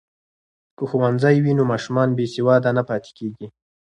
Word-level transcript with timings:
که 0.77 0.83
ښوونځی 0.89 1.35
وي 1.43 1.53
نو 1.57 1.63
ماشومان 1.71 2.09
بې 2.17 2.25
سواده 2.35 2.69
نه 2.77 2.83
پاتیږي. 2.89 3.47